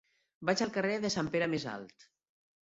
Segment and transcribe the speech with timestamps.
[0.49, 2.09] Vaig al carrer de Sant Pere Més Alt.